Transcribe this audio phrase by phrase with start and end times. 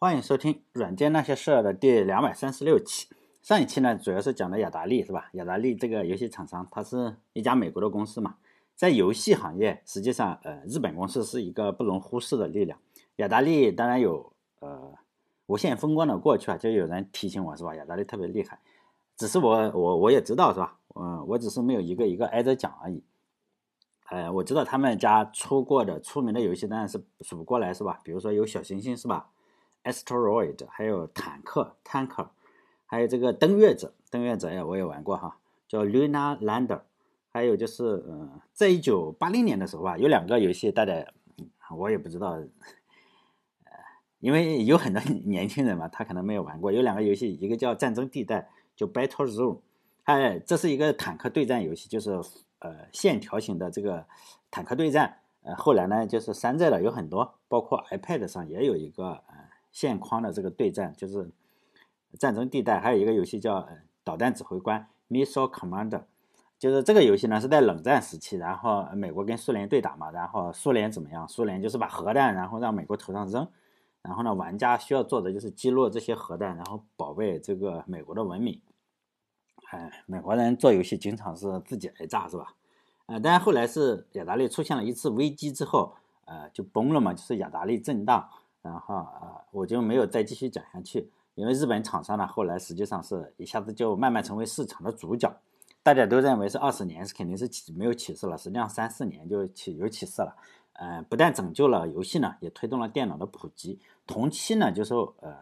[0.00, 3.08] 欢迎收听《软件那些事儿》的第两百三十六期。
[3.42, 5.28] 上一期呢，主要是讲的雅达利，是吧？
[5.32, 8.36] 雅达利这个游戏厂商，它是一家美国的公司嘛，
[8.76, 12.78] 在游戏行业，实际上，呃，日本公司是一个不容忽视的力量。
[13.16, 14.94] 雅达利当然有，呃，
[15.46, 17.74] 无限风光的过去啊，就有人提醒我是吧？
[17.74, 18.60] 雅达利特别厉害，
[19.16, 20.78] 只是我我我也知道是吧？
[20.94, 23.02] 嗯，我只是没有一个一个挨着讲而已。
[24.10, 27.98] 呃，我知道他们家出过的出名的游戏当然是数不过来是吧？
[28.04, 29.30] 比如说有小行星是吧
[29.88, 32.28] ？Asteroid，还有坦克 Tanker，
[32.84, 36.80] 还有这个登月者，登月者呀，我也玩过哈，叫 Luna Lander。
[37.30, 41.06] 还有就是，嗯，在一九八零年的时候啊，有两个游戏，大家
[41.76, 43.72] 我也不知道，呃，
[44.18, 46.72] 因为有很多年轻人嘛，他可能没有玩过。
[46.72, 49.58] 有两个游戏，一个叫战争地带，就 Battle Zone，
[50.04, 52.10] 哎，这是一个坦克对战游戏，就是
[52.60, 54.06] 呃线条型的这个
[54.50, 55.18] 坦克对战。
[55.42, 59.22] 呃，后来呢，就是山寨的有很多，包括 iPad 上也有一个。
[59.72, 61.30] 线框的这个对战就是
[62.18, 63.68] 战争地带，还有一个游戏叫
[64.02, 66.04] 导弹指挥官 （Missile Commander），
[66.58, 71.28] 就是这个游戏呢是在冷战时期，然后美国跟苏联对打嘛，然后苏联怎么样？
[71.28, 73.46] 苏联就是把核弹然后让美国头上扔，
[74.02, 78.60] 然后呢玩家需要做的就是击落这些核弹，然后保卫这个美国的文明。
[79.70, 82.54] 哎，美国人做游戏经常是自己挨炸是吧？
[83.04, 85.94] 呃，但是后来是雅达利出现了一次危机之后，
[86.24, 88.30] 呃，就崩了嘛，就是雅达利震荡。
[88.62, 95.32] 然后啊，我就没有再继续讲下去，因为日本厂商呢，后来实际上是一下子就慢慢成为市场的主角，
[95.82, 100.36] 大家都认为是二十年是肯定是起没有起色了，实际上三四年就起有起色了。
[100.74, 103.80] 呃，不但拯救了游戏呢，也推动了电脑的普及。
[104.06, 105.34] 同期呢，就说呃，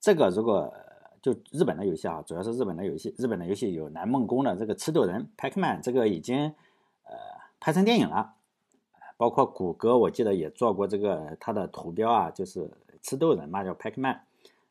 [0.00, 0.72] 这个如果
[1.20, 6.54] 就日本的游戏啊，主要是日本的游戏，日本的游戏有南梦宫的这个吃豆人 Pacman，这个已经
[7.02, 7.12] 呃
[7.58, 8.35] 拍成电影了。
[9.16, 14.20] 包括谷歌，我记得也做过这个，它的图标啊，就是吃豆人嘛，叫 Pacman。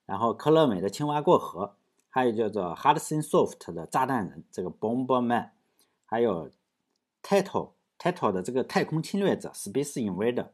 [0.05, 1.75] 然后科乐美的青蛙过河，
[2.09, 5.49] 还有叫做 Hudson Soft 的炸弹人，这个 Bomberman，
[6.05, 6.52] 还有
[7.23, 10.47] Title Title 的这个太空侵略者 Space Invader。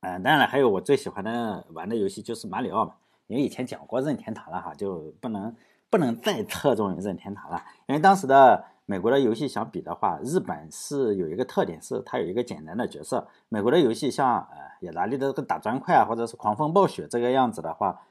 [0.00, 2.96] 嗯，当然了，还有我最喜欢的玩的游戏就是马里奥嘛，
[3.26, 5.56] 因为以前讲过任天堂了哈，就不能
[5.88, 8.66] 不能再侧重于任天堂了，因为当时的。
[8.92, 13.26] 美国的游戏相比的话，日本是有一个特点，是它有一个简单的角色。
[13.48, 18.02] 美国的游戏像呃雅达利的打砖块啊，或者是狂风暴雪这个样子的话，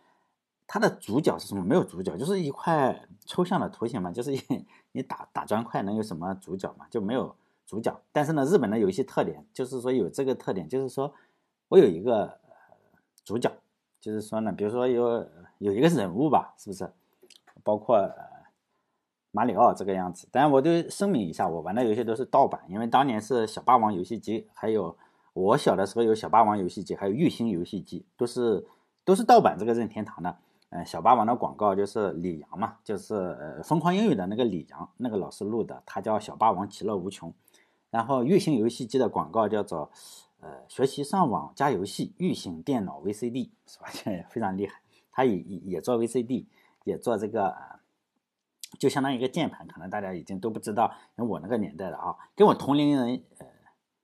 [0.66, 1.64] 它的主角是什么？
[1.64, 4.32] 没有主角，就是一块抽象的图形嘛，就是
[4.92, 6.88] 你打打砖块能有什么主角嘛？
[6.90, 7.36] 就没有
[7.68, 7.96] 主角。
[8.12, 11.14] 但是呢，日本的游戏特点就是说有这个特点，就是说
[11.68, 12.40] 我有一个
[13.24, 13.52] 主角，
[14.00, 15.24] 就是说呢，比如说有
[15.60, 16.92] 有一个人物吧，是不是？
[17.64, 18.12] 包括。
[19.32, 24.96] 马里奥这个样子，当然我就声明一下，我玩的游戏都是盗版，因为当年是小霸王游戏机，还有
[25.34, 28.66] 我小的时候有小霸王游戏机，还有玉星游戏机，都是
[29.06, 30.38] 都是盗版这个任天堂的。
[30.72, 37.34] 嗯，小霸王的广告就是李阳嘛，就是呃疯狂英语的那个李阳那个老师录的，他叫小霸王其乐无穷。
[37.90, 39.90] 然后玉星游戏机的广告叫做
[40.42, 43.88] 呃学习上网加游戏，玉星电脑 VCD 是吧？
[44.04, 44.82] 这非常厉害，
[45.12, 46.46] 他也也做 VCD，
[46.84, 47.56] 也做这个。
[48.80, 50.92] 就相当于一个键盘，可能大家已经都不知道。
[51.18, 53.48] 因为我那个年代的啊，跟我同龄人，呃，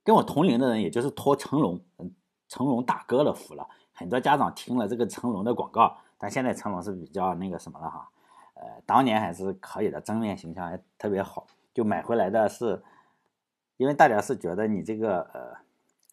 [0.04, 2.14] 跟我同龄的人，也就是托成龙，嗯，
[2.48, 3.68] 成龙大哥的福了。
[3.94, 8.10] 很多家长听了这个成龙的广告，但现在成龙是比较那个什么了哈，
[8.54, 12.84] 呃，当年还是可以的，正面形象还特别好，就买回来的是，
[13.78, 15.56] 因为大家是觉得你这个呃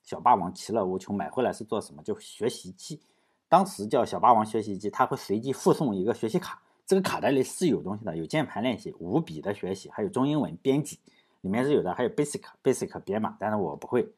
[0.02, 2.02] 小霸王其乐无穷，买回来是做什么？
[2.02, 3.02] 就学习机，
[3.48, 6.62] 当时叫小霸王学习机，它会随机附送一个学习卡。
[6.86, 11.00] 这个卡带里是有东西的，有键盘练习、五笔的学习，还有中英文编辑，
[11.40, 14.12] 里面是有的，还有 Basic Basic 编码，但是我不会。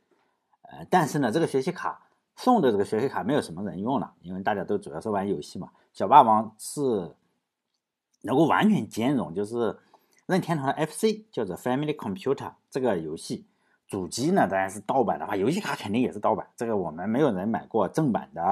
[0.63, 5.71] 呃，但是呢，这个学习卡送的这个学习卡没有什么人用了，因为大家都主要是玩游戏嘛。
[5.93, 7.15] 小霸王是
[8.23, 9.79] 能够完全兼容，就是
[10.27, 13.47] 任天堂的 FC 叫做 Family Computer 这个游戏
[13.87, 16.49] 主机呢，当然是盗版的话，游戏卡肯定也是盗版。
[16.57, 18.43] 这个我们没有人买过正版的，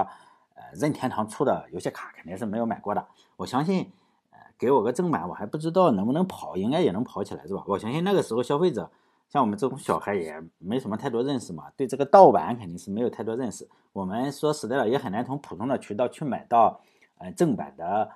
[0.55, 3.05] 呃，任天堂出的游戏卡肯定是没有买过的。
[3.37, 3.91] 我相信。
[4.59, 7.63] 给我个正版，我还不知道能不能跑，应该也能跑起来，是吧？
[7.67, 8.91] 我相信那个时候消费者，
[9.29, 13.69] 像我们这种小孩也没什么太多认识嘛，对这个盗版肯定是没有太多认识。
[13.93, 16.81] 我们说实在的，也很难从普通的渠道去买到，
[17.19, 18.11] 呃，正版的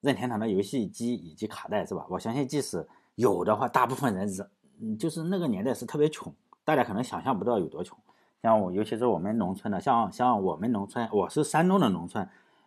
[0.00, 2.06] 任天堂的游戏机以及卡带，是吧？
[2.08, 4.48] 我相信即使有的话，大部分人是，
[4.80, 6.32] 嗯，就是那个年代是特别穷，
[6.64, 7.98] 大家可能想象不到有多穷。
[8.42, 12.26] 像我，尤其是我们农村的，像像我们农村，我是山东的农村，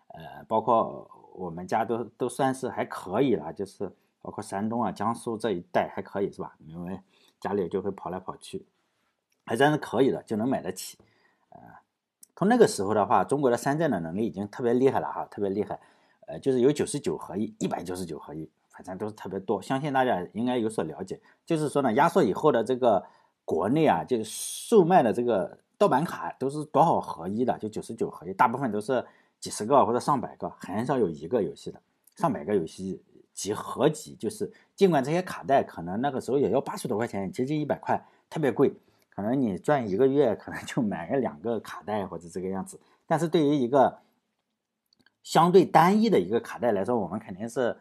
[0.10, 1.10] 呃，包括。
[1.34, 3.92] 我们家都都算是还可以了，就是
[4.22, 6.56] 包括山东啊、江苏这一带还可以是吧？
[6.66, 7.02] 因为
[7.40, 8.66] 家里就会跑来跑去，
[9.46, 10.98] 还真是可以的，就能买得起。
[11.50, 11.60] 呃，
[12.36, 15.80] 从那个时候的话，中国的山寨的能力已经特别厉害了哈，特别厉害。
[16.26, 19.62] 呃，就是有九十九合一、一百九十九合一，反正都是特别多。
[19.62, 21.20] 相信大家应该有所了解。
[21.46, 23.06] 就是说呢，压缩以后的这个
[23.44, 27.58] 国内啊，就售卖的这个盗版卡都是多少合一的？
[27.58, 29.06] 就九十九合一，大部分都是
[29.44, 31.78] 几十个或者上百个，很少有一个游戏的。
[32.16, 33.04] 上百个游戏
[33.34, 38.74] 集合集，就是尽管这些卡带可能那个时候也要八十多块钱，接近一百块，特别贵。
[39.10, 42.80] 可能你赚一个月，可能就买个两个卡带或者这个样子。
[43.06, 44.00] 但是对于一个
[45.24, 47.78] 相对单一的一个卡带来说，我们肯定是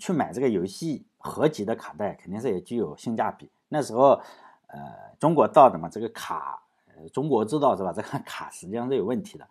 [0.00, 3.48] 去买这个游戏合集的卡带，肯定是也具有性价比。
[3.68, 4.20] 那时候，
[4.66, 4.80] 呃，
[5.20, 7.92] 中国造的嘛，这个卡，呃，中国制造是吧？
[7.94, 9.48] 这个卡实际上是有问题的。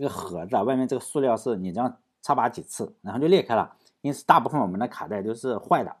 [0.00, 3.76] 这个盒子啊外面这个塑料是你这样插拔几次，然后就裂开了。
[4.00, 5.94] 因此，大部分我们的卡带都是坏的，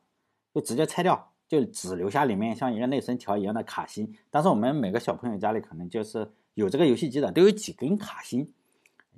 [0.54, 1.28] 就直接拆掉。
[1.46, 8.54] 就只留下里面像一个内存条一样的卡芯，但是我们每个小朋友家里可能就是有这个游戏机的，都有几根卡芯。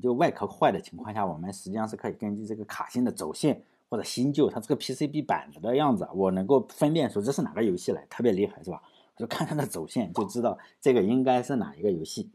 [0.02, 8.82] 就外壳坏的情况下，我们实际上是可以根据这个卡芯的走线或者新旧，它这个 PCB 板子的样子，我能够分辨出这是哪个游戏来，特别厉害，是吧？
[9.14, 12.31] 就看它的走线就知道这个应该是哪一个游戏。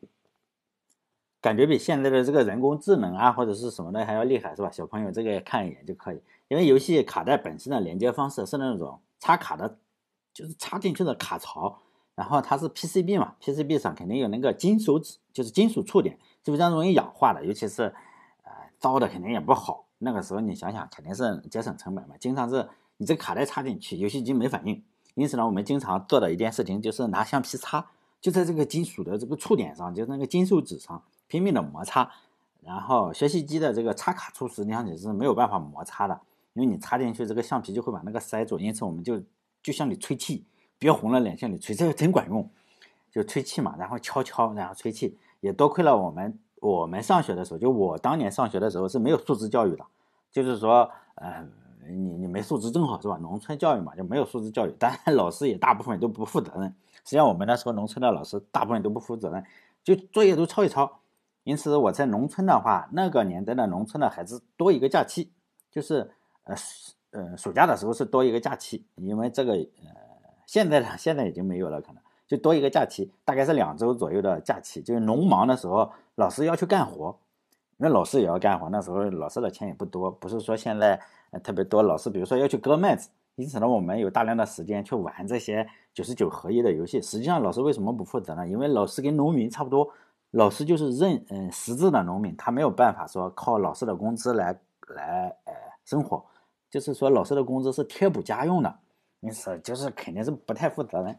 [1.41, 4.69] 感觉比现在的这个人工智能啊或者是什么的还要厉害，是吧？
[4.71, 9.77] 小朋友这个看一眼就可以，因为游戏卡带本身的连接方式是那种插卡的。
[10.33, 11.79] 就是插进去的卡槽，
[12.13, 17.43] 然后它是 PCB 嘛，PCB 上肯定有那个金属纸，就是金属触点，是不是这样容易氧化的？
[17.43, 17.91] 尤其是，
[18.43, 19.87] 呃，糟的肯定也不好。
[19.97, 22.13] 那个时候你想想，肯定是节省成本嘛。
[22.19, 24.83] 经常是你这卡带插进去，游戏机没反应。
[25.15, 27.87] 因此呢，我们经常做的一件事情就是拿橡皮擦，
[28.21, 32.09] 就在这个金属的这个触点上，就是那个金属纸上拼命的摩擦。
[32.62, 36.19] 然后学习机的这个插卡处实际上你是没有办法摩擦的，
[36.53, 38.57] 因为你插进去这个橡皮就会把那个塞住。
[38.59, 39.21] 因此我们就。
[39.63, 40.45] 就像你吹气，
[40.79, 42.50] 憋红了脸向你吹，这个真管用。
[43.12, 45.18] 就吹气嘛，然后敲敲，然后吹气。
[45.41, 49.83] 也多亏了我们，我们上学的时候，就我当年上学的时候是没有素质教育的。
[50.31, 51.45] 就是说，呃，
[51.89, 53.18] 你你没素质正好是吧？
[53.18, 54.71] 农村教育嘛，就没有素质教育。
[54.80, 56.73] 当然，老师也大部分都不负责任。
[57.03, 59.44] 实际上，我们那时候农村的老师大部分都不负责任，
[59.83, 61.00] 就作业都抄一抄。
[61.47, 65.31] 因此，我在农村的话，那个年代的农村的孩子多一个假期，
[65.71, 66.11] 就是
[66.44, 66.55] 呃。
[67.11, 69.89] 呃，暑假的时候是多一个假期，因为这个呃，
[70.45, 74.81] 现在呢，现在已经没有了，可能就多一个假期，大概是两周左右的假期。
[74.81, 77.17] 就是农忙的时候，老师要去干活，
[77.77, 78.69] 那老师也要干活。
[78.69, 80.99] 那时候老师的钱也不多，不是说现在
[81.41, 81.81] 特别多。
[81.81, 87.01] 老师比如说要去割麦子，因此呢，我们有大量的时间去玩这些九十九合一的游戏。
[87.01, 88.45] 实际上，老师为什么不负责呢？
[88.45, 89.89] 因为老师跟农民差不多，
[90.31, 95.53] 老师就是认嗯实质的农民，他没有办法说靠老师的工资来来呃
[95.85, 96.25] 生活。
[96.69, 98.79] 就是说，老师的工资是贴补家用的，
[99.21, 101.18] 因此就是肯定是不太负责任，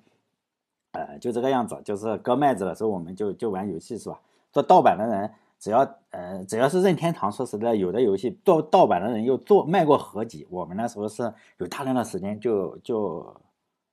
[0.92, 1.80] 呃，就这个样子。
[1.82, 4.20] 就是割麦子的时候，我们就就玩游戏是吧？
[4.52, 5.78] 做盗版的人，只要
[6.10, 13.34] 呃只要是任天堂，说实在，有的游戏做盗版的人又做卖过合集，我们那时候是有大量的时间就就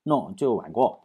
[0.03, 1.04] 弄就玩过。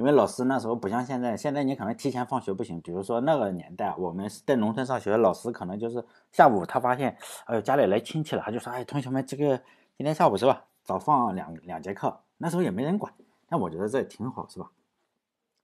[0.00, 2.80] 因为老师那时候不像现在，现在你可能提前放学不行。
[2.80, 6.02] 比如说那个年代，我们在农村上学，老师可能就是
[6.32, 7.14] 下午他发现，
[7.44, 9.60] 哎，家里来亲戚了，他就说，哎，同学们这个。
[9.98, 10.64] 今天下午是吧？
[10.82, 13.12] 早放两两节课，那时候也没人管。
[13.46, 14.70] 但我觉得这挺好，是吧？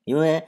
[0.04, 0.46] 因为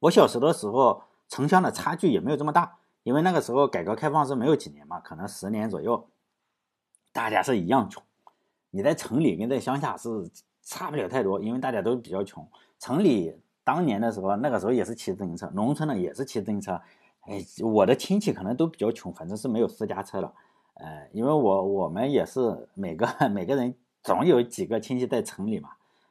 [0.00, 2.76] 我小时的时候，城乡的差距也没有这么大。
[3.04, 6.08] 因为那个时候改革开放是没有几年嘛，可能十年左右，
[7.12, 8.02] 大家是一样穷。
[8.70, 10.28] 你在城里跟在乡下是
[10.68, 12.46] 差不了太多，因为大家都比较穷。
[12.78, 13.34] 城里
[13.64, 16.78] 当年的时候，那个时候也是骑自行车；农村呢也是骑自行车。
[17.22, 20.30] 哎，我的亲戚可能都比较穷，反正是没有私家车了。
[20.74, 25.70] 呃，因为我我们也是每个 每个人总有几个亲戚在城里嘛，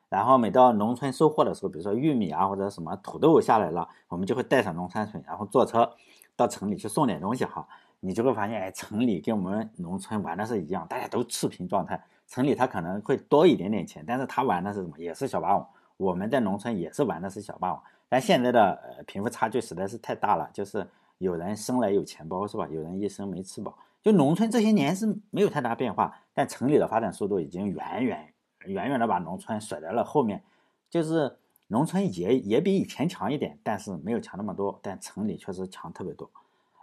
[0.09, 5.87] 然后每到农村收获的时候，比如说玉米啊或者什么土豆下来了，我们就会带上农产品，然后坐车
[6.35, 7.67] 到城里去送点东西哈。
[7.99, 12.03] 你就会发现，哎，城里跟我们农村玩的是一样，大家都赤贫状态。
[12.27, 14.98] 城里他可能会多一点点钱，但是他玩的是什么？
[14.98, 15.67] 也是小霸王。
[15.98, 22.67] 我们在农村也是玩的是小霸王，但现在的呃贫富差距实在是太大了，就是有人生来有钱包是吧？
[22.69, 23.77] 有人一生没吃饱。
[24.03, 28.34] 就农村这些年是没有太大变化，但城里的发展速度已经远远
[28.65, 30.43] 远远的把农村甩在了后面。
[30.89, 31.36] 就是
[31.67, 34.79] 农村也也比以前强一点，但是没有强那么多。
[34.84, 36.29] 但城里确实强特别多。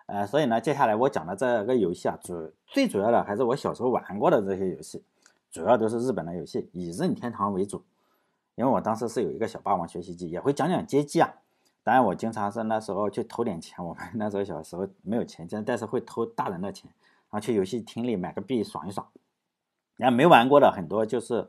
[0.06, 5.02] 呃，所以呢，接下来我讲的这个游戏啊，主最主要的还是我小时候玩过的这些游戏，
[5.54, 7.84] 主要都是日本的游戏，以任天堂为主。
[8.56, 11.32] 因为我当时是有一个小霸王学习机，也会讲讲街机啊。
[11.84, 13.84] 当然，我经常是那时候去偷点钱。
[13.84, 16.90] 我们那时候小时候没有钱，但但是会偷大人的钱。
[17.30, 19.06] 然后去游戏厅里买个币爽一爽，
[19.96, 21.46] 然后没玩过的很多就是，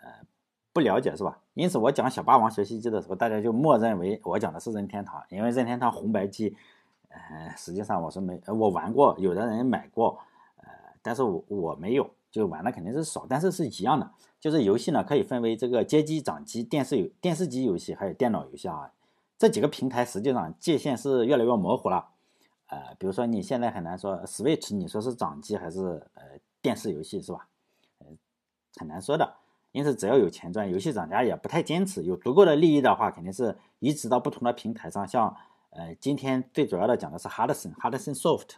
[0.00, 0.08] 呃，
[0.72, 1.38] 不了解是吧？
[1.52, 6.56] 因此我讲小霸王学习机的时候，大家就默认为我讲的是任天堂，因为任天堂红白机，
[7.10, 10.18] 呃，实际上我是没，我玩过，有的人买过，
[10.56, 10.68] 呃，
[11.02, 18.92] 但是我我没有，就玩的肯定是少，但是是一样的，就是游戏呢可以分为这个街机、掌机、电视游、电视机游戏还有电脑游戏啊，
[19.38, 22.08] 这几个平台实际上界限是越来越模糊了，
[22.66, 25.80] 呃，比如说你现在很难说 Switch，你说是掌机还是
[26.12, 26.22] 呃
[26.60, 27.48] 电视游戏是吧？
[28.00, 28.06] 呃，
[28.76, 29.36] 很难说的。
[29.72, 32.02] 因此，只要有钱赚，游戏厂家也不太坚持。
[32.02, 35.06] 有足够的利益的话，肯定是移植到不同的平台上。
[35.06, 35.36] 像，
[35.68, 38.52] 呃，今天最主要的讲的是 Hudson，Hudson Soft，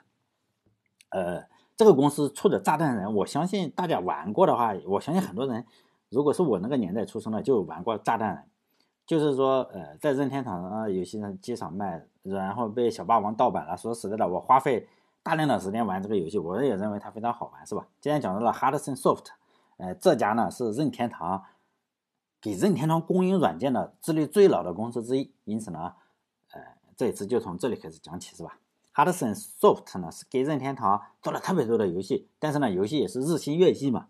[1.08, 1.44] 呃，
[1.78, 5.64] 这个公司出的炸弹人，我相信大家玩过的话，我相信很多人，
[6.08, 8.44] 如果是我那个年代出生的，就玩过炸弹人。
[9.06, 13.76] 就是说，呃，在任天堂啊游戏上机场卖，然后被小霸王盗版了。
[13.76, 14.88] 说实在的，我花费
[15.22, 17.86] 大量的时间玩这个游戏，我也认为它非常好玩，是吧？
[18.00, 19.26] 今天讲到了 Hudson Soft。
[19.76, 21.44] 呃，这家呢是任天堂
[22.40, 25.94] 给任天堂供应软件的资历最老的公司之一，因此呢，
[26.52, 26.60] 呃，
[26.96, 28.58] 这一次就从这里开始讲起，是吧
[28.98, 34.08] ？Hudson Soft 呢是给任天堂做了特别多的游戏，但是呢，游戏也是日新月异嘛。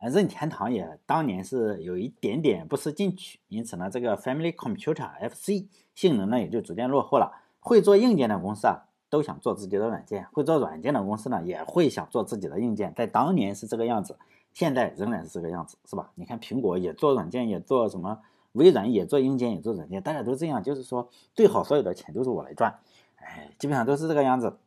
[0.00, 7.30] 呃，任天堂也当年是有一点点不思进取，因此呢，这个 Family Computer FC 性能呢也就逐渐落后了。
[7.60, 12.92] 会做硬件的公司啊，都想做自己的软件；会做软件的公司呢，也会想做自己的硬件。
[12.96, 14.18] 在当年是这个样子。
[14.52, 16.12] 现在仍然是这个样子，是吧？
[16.14, 18.20] 你看苹果也做软件，也做什么？
[18.52, 22.78] 微软也做硬件，也做软件，大家都这样，就是说最好所有的钱都是我来赚，
[23.24, 24.58] 哎，基本上都是这个样子。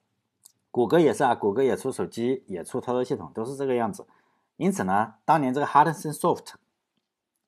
[0.69, 4.05] 谷歌也是啊，谷歌也出手机，也出操作系统，都是这个样子。
[4.57, 6.53] 因此呢，当年这个 Hudson Soft，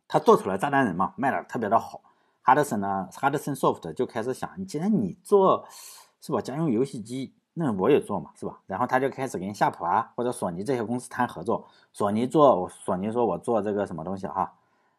[0.08, 2.02] 他做出来炸弹人嘛，卖的特别的好。
[2.44, 5.68] Hudson 呢，Hudson Soft 就开始想，你既然你做，
[6.22, 6.42] 是吧？
[6.42, 7.34] 家用游戏机。
[7.54, 8.62] 那我也做嘛，是吧？
[8.68, 11.68] 然后他就开始跟夏普啊或者索尼这些公司谈合作。
[11.92, 14.54] 索尼做，索尼说我做这个什么东西哈，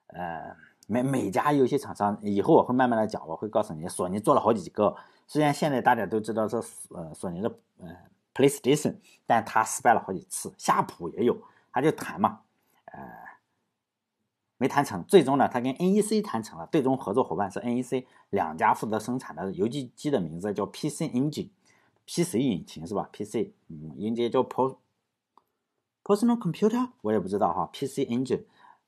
[0.08, 0.54] 呃，
[0.86, 4.94] 每每家游戏厂商以后我会慢慢的讲，我会告诉你，索尼做了好几个。
[5.30, 7.96] 虽然现在大家都知道是呃索尼的呃
[8.34, 8.96] PlayStation，
[9.26, 10.52] 但他失败了好几次。
[10.58, 12.40] 夏普也有，他就谈嘛，
[12.86, 13.00] 呃，
[14.56, 15.04] 没谈成。
[15.04, 21.50] 最终呢，他跟 NEC 谈成了，最终合作伙伴是 NEC，两家负责生产的游戏机的名字叫 PC Engine。
[22.06, 24.76] PC 引擎是吧？PC，嗯，音节叫 Personal
[26.40, 27.70] Computer，我也不知道哈。
[27.72, 28.46] PC Engine，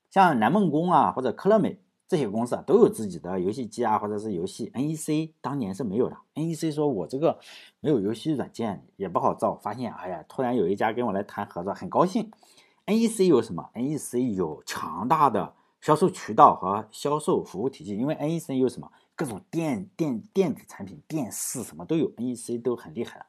[0.09, 1.79] 像南梦宫啊或者科乐美
[2.13, 4.69] 这些公司啊，都有自己的游戏机啊或者是游戏。
[4.75, 6.15] NEC 当年是没有的。
[6.35, 7.39] NEC 说我这个
[7.79, 12.29] 没有游戏软件也不好造，发现哎呀，突然有一家跟我来谈合作，很高兴。
[12.85, 18.91] NEC 有什么？NEC 有强大的销售渠道和销售服务体系，因为 NEC 有什么？
[19.15, 23.25] 各种电电电子产品、电视什么都有，NEC 都很厉害了。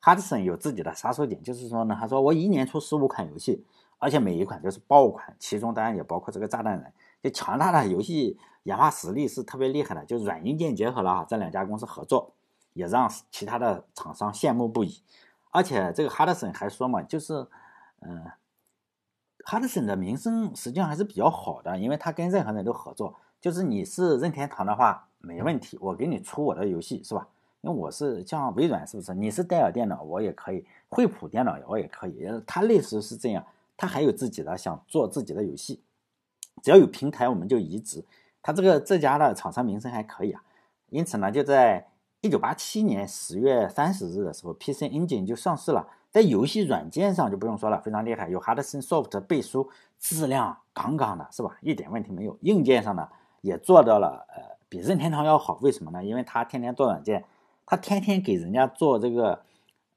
[0.00, 3.62] 哈德森有自己的杀手锏，就是说呢，他说我一年出十五款游戏，
[3.98, 6.90] 而且每一款都是爆款，其中当然也包括这个炸弹人。
[7.24, 12.34] 就强大的游戏研发实力是特别厉害的，就软硬件结合了哈，这两家公司合作
[12.74, 15.00] 也让其他的厂商羡慕不已。
[15.50, 17.46] 而且这个哈德森还说嘛，就是
[18.00, 18.26] 嗯，
[19.46, 25.08] 哈德森的名声实际上还是比较好的，因为他跟任何人都合作，就是你是任天堂的话。
[25.26, 27.26] 没问题，我给你出我的游戏是吧？
[27.62, 29.14] 因为我是像微软，是不是？
[29.14, 32.28] 你是戴尔电脑，我也可以；惠普电脑我也可以。
[32.46, 33.42] 他类似是这样，
[33.74, 35.80] 他还有自己的想做自己的游戏，
[36.62, 38.04] 只要有平台我们就移植。
[38.42, 40.42] 他这个这家的厂商名声还可以啊，
[40.90, 41.86] 因此呢，就在
[42.20, 45.88] 一九八七年十月三十日的时候，PC Engine 就上市了。
[46.10, 49.68] 在游戏软件上就不用说了，非常厉害，有 Hudson Soft 背书，
[49.98, 51.56] 质量杠杠的，是吧？
[51.60, 52.38] 一点问题没有。
[52.42, 53.08] 硬件上呢，
[53.40, 54.54] 也做到了呃。
[54.66, 56.04] 比任天堂要好，为什么呢？
[56.04, 57.24] 因为他天天做软件，
[57.64, 59.40] 他天天给人家做这个，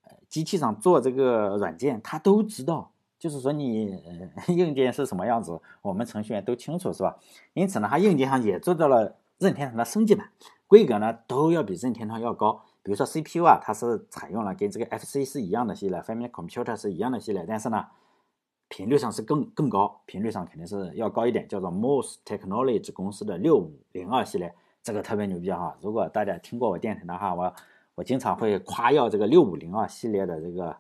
[0.04, 2.92] 呃，机器上做这个软件，他都知道。
[3.20, 3.98] 就是说你
[4.50, 7.18] 硬件是什么样子，我们程序员都清楚，是吧？
[7.54, 10.30] 因此呢，它硬件上也做到了任天堂的升级版，
[10.68, 12.62] 规格呢都要比任天堂要高。
[12.84, 17.86] 比如说 CPU 啊，它是采用了跟这个 FC 是一样的系列，Family Computer 是一样的系列，但是呢。
[18.70, 25.78] 频率上是更更高，频率上肯定是要高一点，叫做 MOS Technology 公司的六五零二系列，这个特别牛逼哈！
[25.80, 27.54] 如果大家听过我电台的话，我
[27.96, 30.76] 我经常会夸耀这个六五零二系列的这个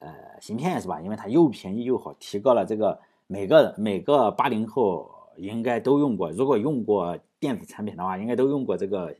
[0.00, 1.00] 呃芯片是吧？
[1.00, 9.16] 因为它又便宜又好，提高了这个每个每个八零后应该都用过，如果用过电子产品的话，应该都用过这个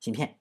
[0.00, 0.36] 芯片。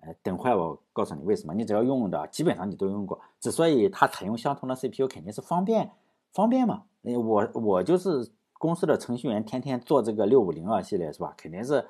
[0.00, 3.20] 呃，等会我告诉你为什么，你只要用的，基本上你都用过。
[3.40, 5.90] 之所以它采用相同的 CPU，肯定是方便，
[6.32, 6.84] 方便嘛。
[7.00, 11.34] 那我我就是公司的程序员，天天做这个六五零二系列是吧？
[11.36, 11.84] 肯定是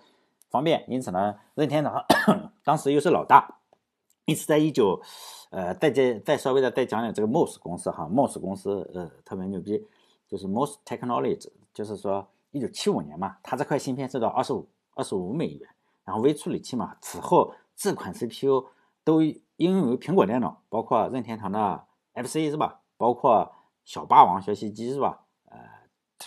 [0.49, 0.85] 方便。
[0.89, 2.03] 因此呢，任天堂
[2.65, 3.59] 当时又是老大，
[4.29, 5.01] 因此在一九，
[5.51, 9.83] 呃，再再再稍微的再讲讲这个 MOS 公司哈，MOS 公司呃特别牛逼，
[10.29, 12.29] 就是 MOS Technology，就是说。
[12.51, 15.69] 一九七五年嘛，它这块芯片是到二十五二十五美元，
[16.03, 18.65] 然后微处理器嘛，此后这款 CPU
[19.05, 22.81] 都应用于苹果电脑，包括任天堂的 FC 是吧？
[22.97, 23.53] 包括
[23.85, 25.21] 小霸王学习机是吧？
[25.51, 25.59] 呃，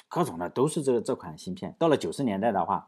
[0.08, 1.76] 各种的都是这这款芯片。
[1.80, 2.88] 到了九十年代的话，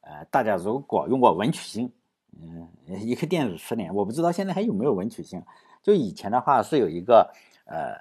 [0.00, 1.92] 呃，大家如果用过文曲星，
[2.40, 2.68] 嗯，
[3.00, 5.42] 一个电子词典，我不知道现在还有没有文曲星。
[5.82, 7.32] 就以前的话是有一个，
[7.66, 7.94] 呃，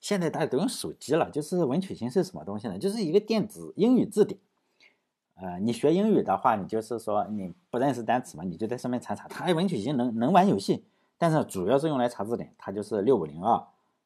[0.00, 1.30] 现在大家都用手机了。
[1.30, 2.78] 就是文曲星是什么东西呢？
[2.78, 4.40] 就是一个电子英语字典。
[5.34, 9.28] 呃，你学英语的话，你就是说你不认识单词嘛，你就在上面查查。
[9.28, 10.84] 它文曲星能能玩游戏，
[11.18, 12.54] 但是主要是用来查字典。
[12.58, 13.64] 它就是六五零二。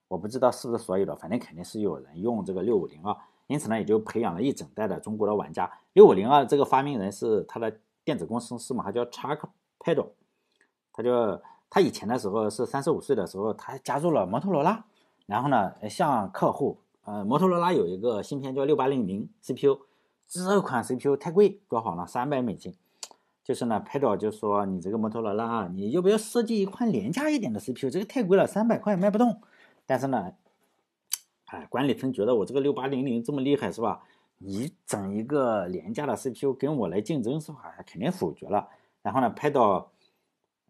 [0.08, 3.16] 我不知道是不是所有的，反正肯定是有人用这个六五零二，
[3.48, 5.68] 因此呢，也就培养了一整代的中国的玩家。
[5.94, 7.76] 六五零二这个发明人是他的
[8.06, 9.40] 电子工程师嘛，他叫 Chuck
[9.80, 10.10] Peddle，
[10.92, 14.84] 他就他以前的时候是三十五岁的时候，他加入了摩托罗拉，
[15.26, 19.80] 然后呢，向客户，呃，摩托罗拉有一个芯片叫六八零零 CPU，
[20.28, 22.06] 这款 CPU 太贵，多少呢？
[22.06, 22.72] 三百美金。
[23.42, 27.90] 就是呢，Peddle 就说你这个摩托罗拉啊，你要不要设计一款廉价一点的 CPU？
[27.90, 29.40] 这个太贵了，三百块卖不动。
[29.84, 30.32] 但是呢，
[31.46, 34.04] 哎，管理层觉得我这个六八零零这么厉害是吧？
[34.38, 37.74] 你整一个廉价的 CPU 跟我来竞争是吧？
[37.86, 38.68] 肯定否决了。
[39.02, 39.90] 然后呢，拍到，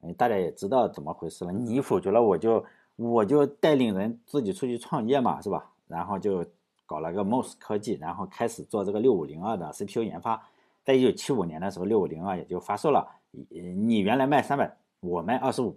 [0.02, 1.52] 嗯，大家也知道怎么回事了。
[1.52, 2.64] 你否决了，我就
[2.96, 5.70] 我就带领人自己出去创业嘛，是吧？
[5.88, 6.44] 然后就
[6.84, 10.42] 搞了个 MOS 科技，然后开始做这个六五零二的 CPU 研发。
[10.84, 13.08] 在一九七五年的时候，六五零二也就发售了。
[13.30, 15.76] 你原来卖三百，我卖二十五，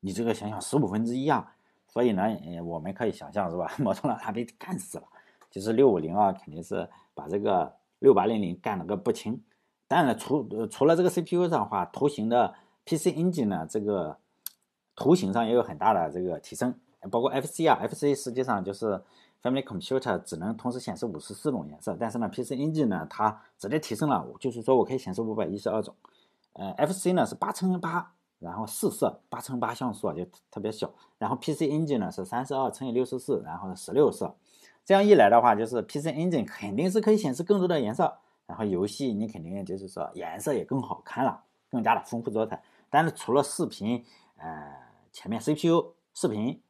[0.00, 1.54] 你这个想想十五分之一啊。
[1.88, 2.22] 所以呢，
[2.64, 3.72] 我们可以想象是吧？
[3.78, 5.04] 摩托罗拉被干死了，
[5.50, 6.88] 就是六五零二，肯定是
[7.20, 9.42] 把这个六八零零干了个不轻。
[9.86, 12.54] 当然了，除除了这个 CPU 上的话，图形的
[12.86, 14.16] PC Engine 呢，这个
[14.96, 16.74] 图形上也有很大的这个提升。
[17.10, 19.02] 包括 FC 啊，FC 实际上就是
[19.42, 25.94] Family Computer 只能同时显示五十四种颜色，但是呢，PC Engine 呢，它直接提升了，就是说我可以显示五百一十二种。
[26.54, 28.12] 呃，FC 呢是八乘八。
[28.40, 34.34] 然后四色八乘八像素啊就特别小，然后 PC Engine 呢是三十二乘以六十四，然后十六色，
[34.90, 38.12] 这样一来的话，就是 PC Engine 肯定是可以显示更多的颜色，
[38.44, 42.60] 然后游戏你肯定就是说颜色也更好看了，更加的丰富多彩。
[42.90, 44.04] 但是除了视频，
[44.38, 44.74] 呃，
[45.12, 46.60] 前面 CPU 视频、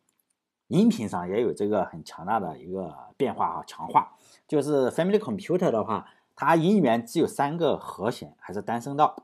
[0.66, 4.12] 音频上也有这个很强大的一个变化啊，强化。
[4.46, 6.06] 就是 Family Computer 的话，
[6.36, 9.16] 它音源只有三个和弦，还是单声道。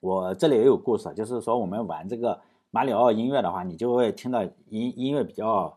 [0.00, 5.76] 我这里也有故事，就是说我们玩这个马里奥音乐的话，你就会听到音音乐比较，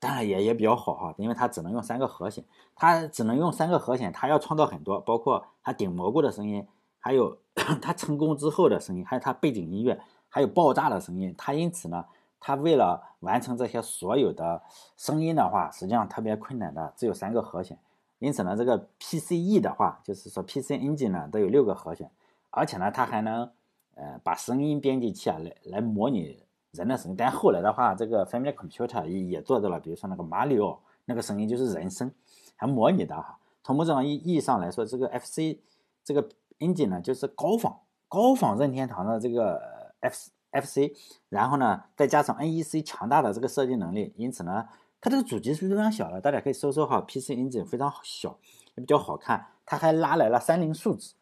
[0.00, 2.42] 当然也也比较好哈，因为它只能用三个和弦，
[2.74, 6.66] 它只能用三个和弦，它要创造很多，包括它顶蘑菇的声音，
[6.98, 7.38] 还有
[7.80, 12.06] 它成功之后的声音，还有它背景音乐，还有爆炸的声音，它因此呢，
[12.40, 14.62] 它为了完成这些所有的
[14.96, 17.78] 声音的话，实际上特别困难的，只有三个和弦，
[18.18, 22.10] 因此呢，这个 PCE 的话，就是说 PC Engine 呢都有六个和弦。
[22.52, 23.48] 而且呢，它还能，
[23.94, 27.16] 呃，把声音编辑器啊来来模拟人的声音。
[27.16, 32.10] 但后来的话，这个 Family Computer 也也做到了，比如说那个马里奥那个声音就是人声，
[32.56, 33.38] 还模拟的哈。
[33.62, 35.58] 从某种意意义上来说，这个 FC
[36.04, 36.28] 这个
[36.58, 40.92] engine 呢，就是高仿高仿任天堂的这个 F FC，
[41.28, 44.66] 然后呢，再加上 NEC 强大的这个设计能力，因此呢，
[45.00, 48.38] 它这个主机是非常小的，大家可以搜搜哈，PC engine 非常小，
[48.74, 49.46] 也比较好看。
[49.64, 51.14] 它还拉来了三菱数字。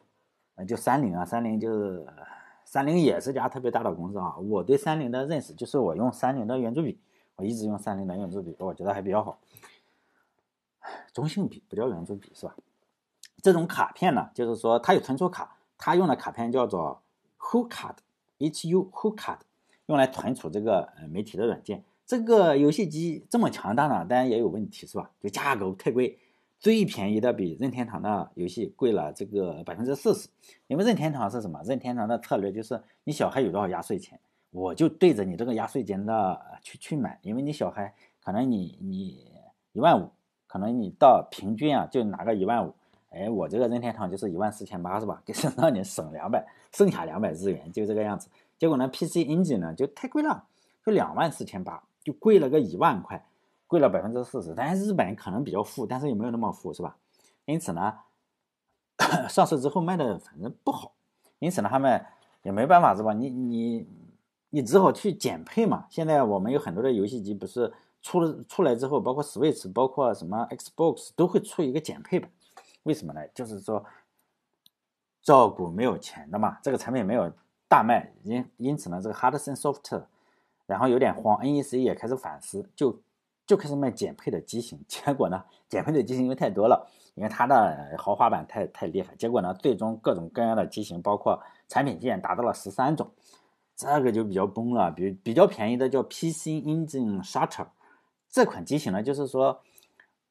[0.67, 2.05] 就三菱啊，三菱就是
[2.69, 4.37] 三菱也是家特别大的公司啊。
[4.37, 6.99] 我对三菱的认识就是我用三菱的圆珠笔，
[7.35, 9.39] 我一直用三菱的圆珠笔，我觉得还比较好。
[11.11, 12.55] 中性笔不叫圆珠笔是吧？
[13.41, 17.01] 这种卡片呢，就是说它有存储卡，它用的卡片叫做
[17.39, 19.39] Who Card，H U Who Card，
[19.87, 21.83] 用来存储这个呃媒体的软件。
[22.05, 25.09] 这个游戏机这么强大呢，当然也有问题是吧？
[25.19, 26.19] 就价格太贵。
[26.59, 30.27] 最便宜的比任天堂的游戏贵了这个百分之四十，
[30.67, 31.61] 因为任天堂是什么？
[31.63, 34.19] 任天堂的策略就是你小孩有多少压岁钱，
[34.51, 39.25] 我就对着你这个压岁钱的去去买，因为你小孩可能你你
[39.71, 40.09] 一万五，
[40.47, 42.73] 可能你到平均啊就拿个一万五，
[43.09, 45.21] 哎，我这个任天堂就是一万四千八是吧？
[45.25, 48.29] 给省让你省两百，剩下两百日元就这个样子。
[48.57, 50.43] 结果呢，PC Engine 呢就太贵了，
[50.85, 53.23] 就两万四千八，就贵了个一万块。
[53.69, 56.97] 贵了百分之四十，但是日本可能比较富，但是也没有那么富，是吧？
[57.45, 57.99] 因此呢，
[59.29, 60.93] 上市之后卖的反正不好，
[61.37, 62.03] 因此呢，他们
[62.41, 63.13] 也没办法，是吧？
[63.13, 63.87] 你你
[64.49, 65.85] 你只好去减配嘛。
[65.87, 72.31] 现在我们有很多的游戏机，不是出了出来之后，包括 Switch，包括什么 Xbox 都会出一个减配版。
[72.83, 73.21] 为什么呢？
[73.35, 73.85] 就是说
[75.21, 77.31] 照顾没有钱的嘛，这个产品没有
[77.67, 80.05] 大卖，因因此呢，这个 Hudson Soft，
[80.65, 82.99] 然后有点慌，NEC 也开始反思，就。
[83.49, 93.09] 就开始卖减配的机型， 结果呢，减配的机型因为太多了，因为它的豪华版太太厉害，结果呢，最终各种各样的机型，包括产品线达到了十三种，
[93.75, 94.91] 这个就比较崩了。
[94.91, 97.65] 比比较便宜的叫 PC Engine Shutter，
[98.29, 99.61] 这款机型呢，就是说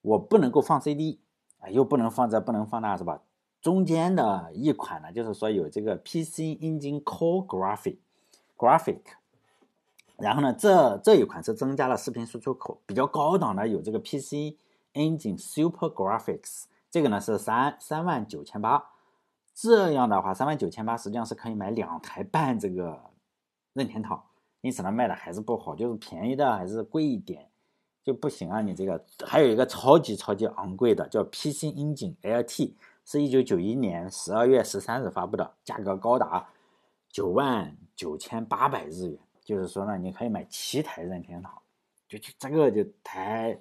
[0.03, 1.19] 我不能够放 CD，
[1.59, 3.21] 啊，又不能放这，不能放那，是吧？
[3.61, 9.01] 中间的一款呢，就是说有这个 PC Engine Core Graphic，Graphic。
[10.19, 14.57] 然后呢，这这一款是增加了视频输出口，比较高档的有这个 PC
[14.93, 18.85] Engine Super Graphics，这个呢是三三万九千八，
[19.55, 23.01] 这样的话三万九千八实际上是可以买两台半这个
[23.75, 24.25] 任天堂，
[24.61, 27.49] 因此呢卖的还是不好，就是便宜的还是贵一点
[28.03, 28.61] 就不行啊。
[28.61, 32.73] 你这个还有一个超级超级昂贵的叫 PC Engine LT，
[33.05, 36.49] 是一九九一年十二月十三日发布的，价格高达
[37.09, 39.21] 九万九千八百日元。
[39.49, 41.51] 就是说呢，你可以买七台任天堂，
[42.07, 43.59] 就就这个就太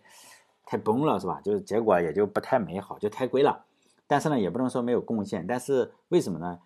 [0.66, 1.40] 太崩了，是吧？
[1.40, 3.64] 就是结果也就不太美好，就太贵了。
[4.06, 5.48] 但是呢，也不能说没有贡献。
[5.48, 6.60] 但是为什么呢？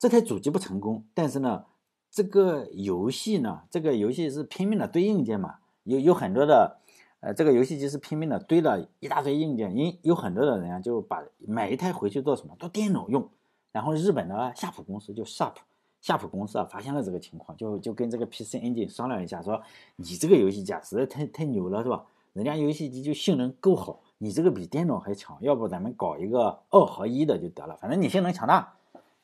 [0.00, 1.66] 这台主机不成功，但是呢，
[2.10, 6.80] 这个游戏呢，这个游戏是拼命的堆硬件嘛，有有很多的，
[7.20, 12.56] 呃，这个游戏机是拼命的堆了一大堆硬件，因有很多的人啊，就把买一台回去做什么？
[12.58, 13.30] 做电脑用。
[13.70, 15.54] 然后日本的夏普公司就 Sharp。
[16.00, 19.62] 夏普公司啊，发现了这个情况，就就跟这个 PC Engine 商量一下，说
[19.96, 22.04] 你这个游戏机，实在太太牛了，是吧？
[22.32, 28.74] 人家游戏机就性能够好，你这个比电脑还强，要不咱们搞一个二合一的就得了，反正你性能强大。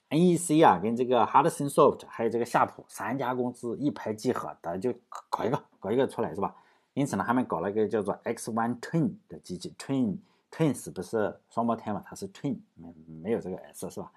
[0.09, 4.95] NEC 啊，跟这个 Hudson Soft 还有这个夏普三家公司一拍即合，咱就
[5.29, 6.55] 搞一个搞一个出来，是吧？
[6.95, 10.17] 因此呢，他们搞了一个叫做 X1 Twin 的机器，Twin
[10.53, 14.13] Twins 不是双胞胎嘛，它是 Twin，没没有这个 S 是吧？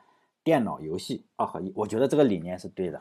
[0.50, 3.00] 电脑游戏二合一，我觉得这个理念是对的。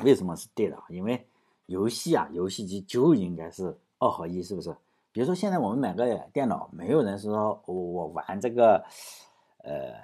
[0.00, 0.76] 为什么是对的？
[0.90, 1.26] 因为
[1.64, 4.76] 游戏啊，游戏机就应该是二合一，是不是？
[5.10, 8.84] 比如说现在我们买个电脑，没有人说我我玩这个
[9.64, 9.94] 呃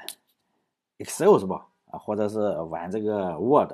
[0.96, 1.68] Excel 是吧？
[1.90, 3.72] 啊，或者是玩这个 Word，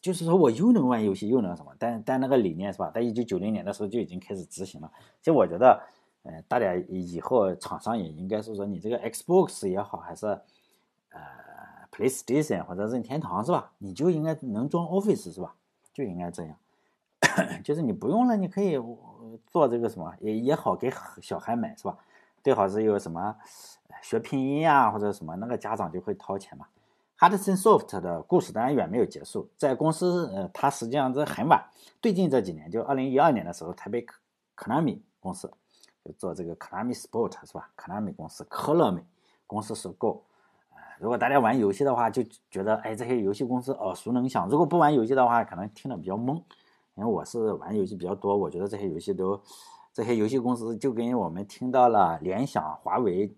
[0.00, 1.74] 就是说我又能玩游戏又能什么？
[1.78, 2.90] 但但那个理念是吧？
[2.90, 4.90] 在一九九零年的时候就已经开始执行了。
[5.20, 5.78] 其实我觉得，
[6.22, 10.26] 呃，大家以后厂商也应该是说，你这个 Xbox 也好，还是
[11.10, 11.43] 呃。
[11.94, 13.70] PlayStation 或者任天堂是吧？
[13.78, 15.54] 你就应该能装 Office 是吧？
[15.92, 16.56] 就应该这样，
[17.62, 18.76] 就是你不用了，你可以
[19.46, 21.96] 做这个什么也也好给小孩买是吧？
[22.42, 23.36] 最好是有什么
[24.02, 26.66] 学拼音呀或者什么，那个家长就会掏钱嘛。
[27.16, 31.64] Hudson Soft 的故事当然远没有结束，在公司呃，它实际上是很晚，
[32.02, 34.18] 最近这几年就二零一二年的时候，它被可
[34.56, 35.48] 可纳米公司
[36.04, 37.70] 就做这个可纳米 Sport 是吧？
[37.76, 39.00] 可纳米公司科乐美
[39.46, 40.24] 公司收购。
[41.04, 44.48] 如果大家玩游戏的话，就觉得哎，这些游戏公司耳熟能详。
[44.48, 46.42] 如果不玩游戏的话，可能听得比较懵。
[46.94, 49.38] 因为我是玩游戏比较多，我觉得这些游戏都，
[49.92, 53.36] 这些游戏公司就跟我们听到了联想、华为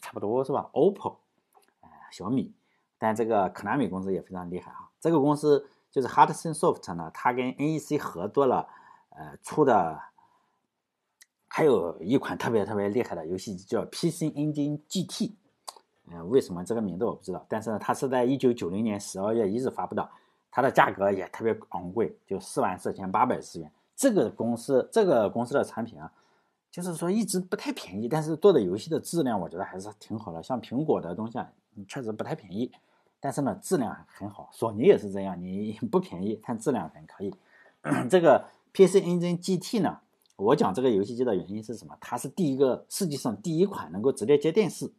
[0.00, 1.16] 差不多，是吧？OPPO，
[1.80, 2.54] 呃，小米。
[2.98, 4.88] 但这个可纳米公司也非常厉害啊。
[5.00, 8.68] 这个公司就是 Hudson Soft 呢，它跟 NEC 合作了，
[9.08, 10.00] 呃，出的
[11.48, 15.34] 还有一款特别特别厉害的游戏机，叫 PC Engine GT。
[16.10, 20.08] 呃，为什么这个名字我不知道，但是呢，它是在一九九零年十二月一日发布的，
[20.50, 23.70] 它的价格也特别昂贵，就四万四千八百日元。
[23.94, 26.10] 这个公司这个公司的产品啊，
[26.70, 30.42] 就是说一直不太便宜，但是做的游戏的质量我觉得还是挺好的。
[30.42, 31.50] 像苹果的东西啊，
[31.86, 32.72] 确实不太便宜，
[33.20, 34.48] 但是呢质量很好。
[34.52, 37.34] 索尼也是这样，你不便宜，但质量很可以。
[38.08, 39.98] 这个 PC Engine GT 呢，
[40.36, 41.96] 我讲这个游戏机的原因是什么？
[42.00, 44.90] 它是第一个世界上第一款能够直接接电视。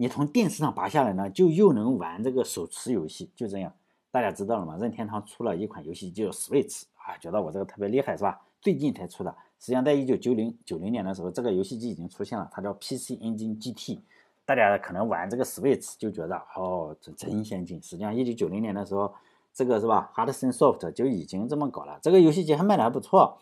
[0.00, 3.70] 你从电视上拔下来呢，就又能玩这个手持游戏，就这样，
[4.10, 4.78] 大家知道了吗？
[4.80, 8.40] 任天堂出了一款游戏叫 Switch 啊，觉得我这个特别厉害是吧？
[8.62, 14.00] 最近才出的，实际上在一九九零九零年的时候，这个游戏机已经出现了，它叫 PC Engine GT。
[14.46, 17.76] 大家可能玩这个 Switch 就觉得哦，这真先进。
[17.82, 19.12] 实际上一九九零年的时候，
[19.52, 23.36] 这个是吧？Hudson Soft 就已经这么搞了，这个游戏机还卖的还不错，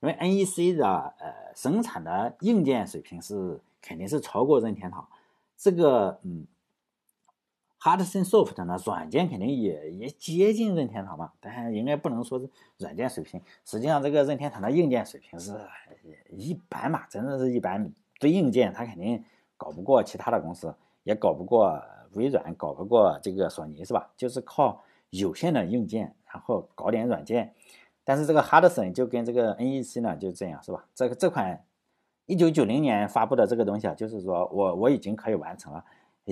[0.00, 5.08] 因为 NEC 的呃生产的硬件水平是肯定是超过任天堂。
[5.62, 6.44] 这个嗯
[7.80, 13.40] ，Hudson Soft 呢，软件肯定也也接近任天堂嘛，但应该不能说是软件水平。
[13.64, 15.56] 实际上，这个任天堂的硬件水平是
[16.30, 17.92] 一般嘛，真的是一般。
[18.18, 19.24] 对硬件，它肯定
[19.56, 21.80] 搞不过其他的公司，也搞不过
[22.14, 24.10] 微软，搞不过这个索尼，是吧？
[24.16, 27.54] 就是靠有限的硬件，然后搞点软件。
[28.02, 30.84] 但是这个 Hardson 就跟这个 NEC 呢，就这样，是吧？
[30.92, 31.64] 这个这款。
[32.26, 35.84] 一九九零年发布的这个东西啊，就是说我我已经可以完成了，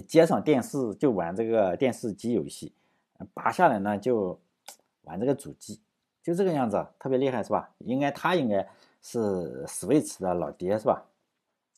[0.07, 2.72] 接上电视就玩这个电视机游戏，
[3.35, 4.38] 拔下来呢就
[5.03, 5.81] 玩这个主机，
[6.22, 7.70] 就这个样子，特别厉害是吧？
[7.79, 8.66] 应该他应该
[9.03, 11.05] 是 Switch 的老爹是吧？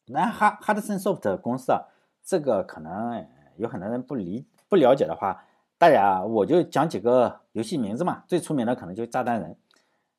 [0.07, 1.81] 那哈哈德森 Soft 公司啊，
[2.23, 5.45] 这个可能有很多人不理不了解的话，
[5.79, 8.25] 大家我就讲几个游戏名字嘛。
[8.27, 9.57] 最出名的可能就是炸弹人。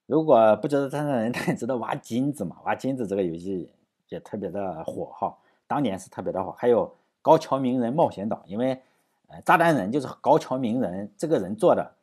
[0.06, 2.58] 如果不知道炸弹人，大家知道挖金子嘛？
[2.66, 3.72] 挖金子这个游戏
[4.10, 5.38] 也特别的火哈，
[5.68, 6.52] 当年是特别的火。
[6.52, 8.82] 还有高桥名人冒险岛，因为
[9.28, 11.96] 呃炸弹人就是高桥名人这个人做的。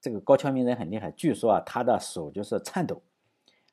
[0.00, 3.02] 这个高桥名人很厉害，据说啊他的手就是颤抖，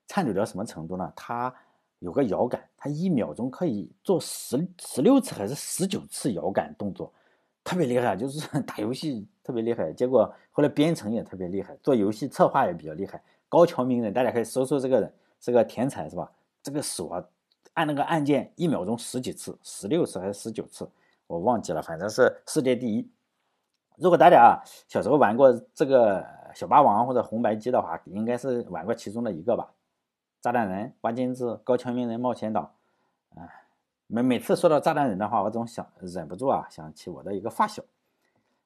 [0.08, 1.14] 颤抖到什么程度呢？
[1.16, 1.54] 他
[2.00, 7.14] 有个摇杆，他一秒钟可以做十十六次还是十九次摇杆动作，
[7.64, 9.94] 特别厉害，就是 打游戏特别厉害。
[9.94, 13.24] 结果后来编程也特别厉害，做游戏策划也比较厉害。
[13.48, 16.30] 高桥名人，大家可以搜搜这个人，是个天才是吧？
[16.68, 17.24] 这个手啊，
[17.76, 20.86] 按那个按键一秒钟十几次，十六次还是十九次，
[21.26, 23.10] 我忘记了，反正是世界第一。
[23.96, 29.72] 如果大家啊小时候玩过这个小霸王或者红白机的话，应该是玩过其中的一个吧。
[30.42, 32.76] 炸弹人、挖金子、高桥名人冒险岛，
[33.36, 33.48] 啊，
[34.08, 37.82] 每每次说到炸弹人的话，我总想忍不住啊想起我的一个发小。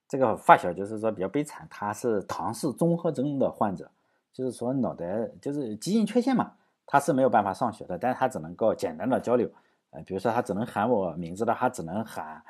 [0.08, 3.92] 这个发小就是说比较悲惨，他是唐氏综合征的患者，
[4.34, 6.54] 就是说脑袋就是基因缺陷嘛，
[6.86, 9.50] 他是没有办法上学的，但是他只能够简单的交流，
[9.92, 12.42] 呃，比如说他只能喊我名字的，他只能喊，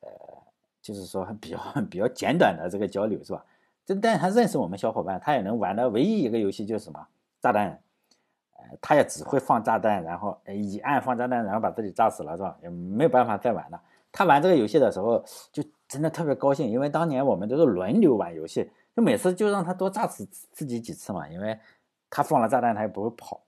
[0.00, 0.08] 呃。
[0.82, 1.58] 就是说比较
[1.90, 3.44] 比较简短的这个交流是吧？
[3.84, 7.04] 这但是他认识我们小伙伴，他也能玩的唯一一个游戏就是什么
[7.40, 7.82] 炸弹，
[8.52, 12.56] 呃，他也只会放炸弹，然后一按放炸弹，然后把自己炸死了是吧？
[12.62, 13.82] 也没有办法再玩了。
[14.12, 21.58] 他玩这个游戏的时候就真的特别高兴，因为当年我们都是轮流玩游戏，就每次就让他多炸死自己几次嘛，因为
[22.08, 23.40] 他放了炸弹他也不会跑，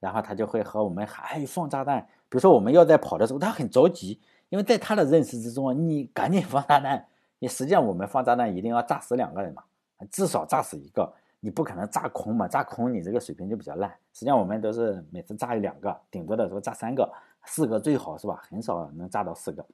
[0.00, 4.20] 然后他就会和我们喊哎放炸弹，比如说我们要在跑的时候，他很着急。
[4.48, 7.06] 因为在他的认识之中啊，你赶紧放炸弹，
[7.38, 9.62] 你实际上我们放炸弹一定要炸死两个人嘛，
[10.10, 11.08] 至少炸死一个，
[11.38, 13.88] 你不可能炸空嘛，炸空你这个水平就比较烂。
[14.12, 17.08] 实际上我们都是每次炸一两个，顶多的时候炸三个、
[17.44, 18.42] 四个最好是吧？
[18.42, 19.64] 很少能炸到四个，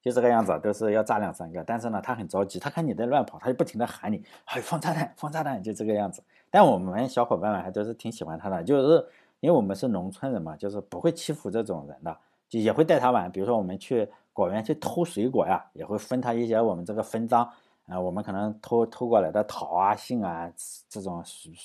[0.00, 1.62] 就这个样子，都是要炸两三个。
[1.62, 6.20] 但是呢，他很着急，他看你在乱跑，他就不停的喊你，哎，放炸弹，放炸弹，就这个样子。
[6.52, 9.08] 但我们小伙伴们还都是挺喜欢他的，就是
[9.40, 12.14] 因为我们是农村人嘛，就是不会欺负这种人的。
[12.48, 17.42] 就也会带他玩，比如说我们去果园去偷水果呀，也会分他一些我们这个分赃
[17.86, 20.52] 啊，我们可能偷偷过来的桃啊、杏啊
[20.86, 21.24] 这种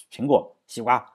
[0.10, 1.06] 苹果、西瓜，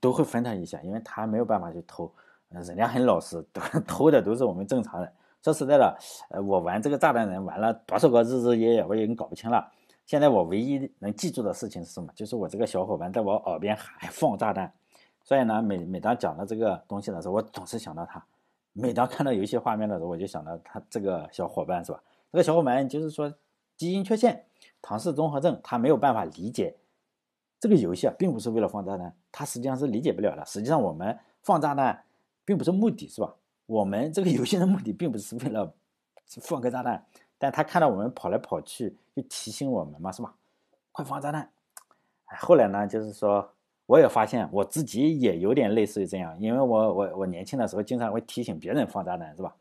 [0.00, 2.12] 都会分他一下，因为他没有办法去偷，
[2.48, 3.40] 人家很老实，
[3.86, 5.12] 偷的都是我们正常人。
[5.40, 5.96] 说实在的，
[6.30, 9.70] 呃，我玩这个炸弹人玩了多少个日日夜夜，我已经搞不清了。
[10.12, 12.12] 现在我唯一能记住的事情是什么？
[12.14, 14.70] 就是我这个小伙伴在我耳边喊放炸弹，
[15.24, 18.22] 所以呢，每每当讲到这个东西的时候，我总是想到他。
[18.74, 22.02] 每当看到游戏画面的时候，我就想到他这个小伙伴是吧？
[22.30, 23.32] 这个小伙伴就是说
[23.74, 24.44] 基因缺陷，
[24.82, 26.76] 唐氏综合症，他没有办法理解
[27.58, 30.44] 这个游戏啊，并不是为了放炸弹，他实际上是理解不了的。
[30.44, 32.04] 实际上我们放炸弹
[32.44, 33.34] 并不是目的，是吧？
[33.64, 35.72] 我们这个游戏的目的并不是为了
[36.42, 37.06] 放个炸弹，
[37.42, 40.32] 但他看到我们跑来跑去，就提醒我们嘛，是吧？
[40.92, 41.50] 快放炸弹！
[42.38, 43.52] 后来呢，就是说。
[43.86, 49.54] 我也发现我自己也有点类似于这样，因为我我我年轻的时候经常会提醒别人放炸弹，是吧？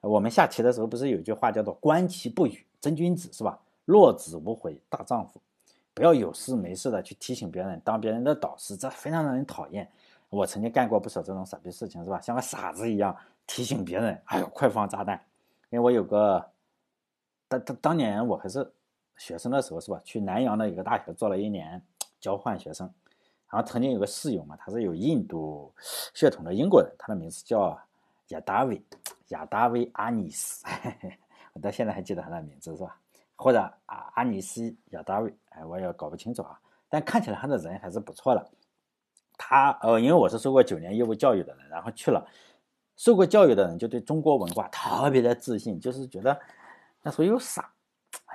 [0.00, 3.60] 我们下棋的时候不是有句话叫做“观棋不语真君子”，是吧？
[3.84, 5.38] 落子无悔大丈夫，
[5.94, 9.88] 不要有事没事的去提醒别人，当别人的导师，这非常让人讨厌。
[10.30, 12.20] 我曾经干过不少这种傻逼事情，是吧？
[12.20, 13.14] 像个傻子一样
[13.46, 15.20] 提醒别人，哎呦，快放炸弹！
[15.70, 16.44] 因为我有个
[17.48, 18.72] 当当当年我还是
[19.16, 20.00] 学生的时候，是吧？
[20.04, 21.82] 去南阳的一个大学做了一年
[22.20, 22.92] 交换学生。
[23.48, 25.72] 然后曾经有个室友嘛，他是有印度
[26.14, 27.78] 血统的英国人，他的名字叫
[28.28, 28.82] 亚达维，
[29.28, 30.66] 亚达维阿尼斯，
[31.54, 32.98] 我到现在还记得他的名字是吧？
[33.36, 36.58] 或者阿阿尼斯亚达维，哎，我也搞不清楚啊。
[36.88, 38.50] 但看起来他的人还是不错的。
[39.38, 42.26] 他呃，因为我是受过九年义务教育的人，然后去了，
[42.96, 46.36] 受过教育的人就对中国文化特别的自信，就是觉得
[47.06, 47.72] 那时候又傻。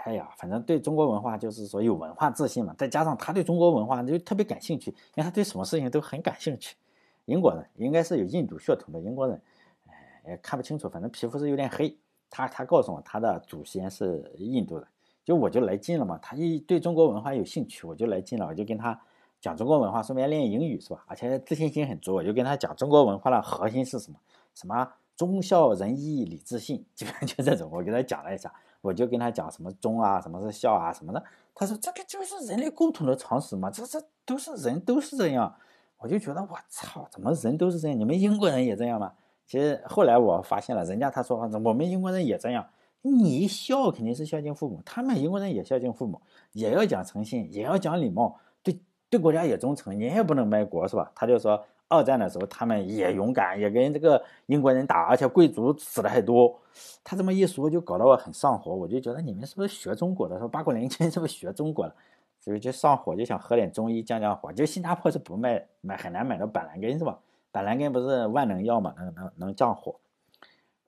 [0.06, 6.78] 哎呀，反正对中国文化就是说有文化自信嘛，再加上他对中国文化就特别感兴趣，因为他对什么事情都很感兴趣。
[7.26, 9.42] 英国人应该是有印度血统的英国人，
[9.88, 11.94] 哎，也看不清楚，反正皮肤是有点黑。
[12.30, 14.88] 他他告诉我他的祖先是印度的，
[15.26, 16.18] 就我就来劲了嘛。
[16.20, 18.98] 他一对中国文化有兴趣，我就来劲了，我就跟他
[19.42, 21.04] 讲中国文化，顺便练英语是吧？
[21.08, 24.18] 而且自信心很足，我就跟他讲中国文化的核心是什么？
[24.56, 24.90] 什么
[25.22, 28.52] 忠孝仁义礼智信，基本上就这种，我给他讲了一下。
[28.82, 31.24] 我就跟他讲什么忠啊，什么是孝啊，什么的。
[31.54, 35.56] 他说这个就是人类共同的常识嘛，这这都是人都是这样。
[36.00, 38.00] 我就觉得我操，怎么人都是这样？
[38.00, 39.14] 你们英国人也这样吗？
[39.46, 42.66] 其实后来我发现了，人家他说我们英国人也这样。
[43.04, 46.20] 你孝肯定是孝敬父母，他们英国人也孝敬父母，
[46.54, 48.80] 也要讲诚信，也要讲礼貌，对
[49.12, 51.12] 对国家也忠诚，你也不能卖国，是吧？
[51.14, 56.58] 他就说，二战的时候他们也勇敢，也跟这个英国人打，而且贵族死的还多。
[57.04, 60.40] 他这么一说，就搞得我很上火，我就觉得你们是不是学中国的？
[60.40, 61.94] 说八国联军是不是学中国的？
[62.40, 64.54] 所以就上火，就想喝点中医降降火。
[64.54, 67.20] 就新加坡是不卖，买很难买到板蓝根，是吧？
[67.52, 69.94] 板蓝根不是万能药嘛，能能能降火。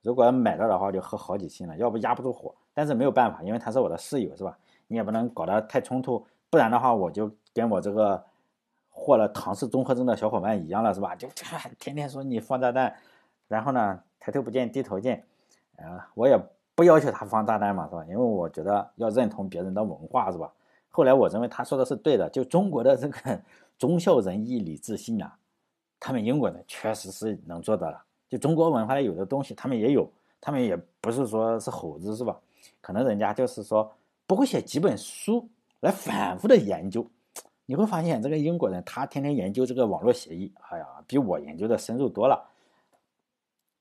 [0.01, 2.55] 如果买到的话，就喝好几斤了，要不压不住火。
[2.73, 4.57] 但是没有办法，因为他是我的室友，是吧？
[4.87, 8.23] 你也不能搞得太冲突，不然的话，我就跟我这个
[8.95, 11.15] 患了唐氏综合症的小伙伴一样了，是吧？
[11.15, 11.27] 就
[11.79, 12.95] 天天说你放炸弹，
[13.47, 15.25] 然后呢，抬头不见低头见，
[15.77, 16.39] 啊，我也
[16.75, 18.05] 不要求他放炸弹嘛，是吧？
[18.05, 20.49] 因为我觉得要认同别人的文化，是吧？
[20.89, 23.41] 后来我认为他说的是对的，就中国的这个
[23.79, 25.35] 忠孝仁义礼智信啊，
[25.99, 28.01] 他们英国人确实是能做到了。
[28.29, 30.07] 就中国文化有的东西，他们也有，
[30.39, 32.39] 他们也不是说是猴子，是吧？
[32.79, 33.91] 可能人家就是说
[34.27, 35.49] 不会写几本书
[35.81, 37.05] 来反复的研究。
[37.65, 42.49] 你会发现这个英国人，他天天研究这个网络协议，哎呀，比我研究的深入多了。